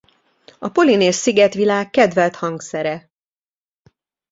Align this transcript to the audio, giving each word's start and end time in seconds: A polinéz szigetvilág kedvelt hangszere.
A 0.59 0.69
polinéz 0.69 1.15
szigetvilág 1.15 1.89
kedvelt 1.89 2.35
hangszere. 2.35 3.09